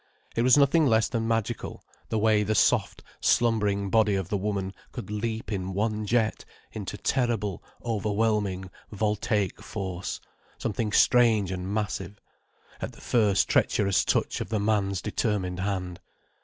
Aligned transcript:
It 0.35 0.41
was 0.41 0.57
nothing 0.57 0.87
less 0.87 1.07
than 1.09 1.27
magical 1.27 1.83
the 2.09 2.17
way 2.17 2.41
the 2.41 2.55
soft, 2.55 3.03
slumbering 3.19 3.91
body 3.91 4.15
of 4.15 4.29
the 4.29 4.37
woman 4.37 4.73
could 4.91 5.11
leap 5.11 5.51
in 5.51 5.75
one 5.75 6.07
jet 6.07 6.43
into 6.71 6.97
terrible, 6.97 7.63
overwhelming 7.85 8.71
voltaic 8.91 9.61
force, 9.61 10.19
something 10.57 10.91
strange 10.91 11.51
and 11.51 11.71
massive, 11.71 12.19
at 12.81 12.93
the 12.93 12.99
first 13.01 13.47
treacherous 13.47 14.03
touch 14.03 14.41
of 14.41 14.49
the 14.49 14.59
man's 14.59 15.03
determined 15.03 15.59
hand. 15.59 15.99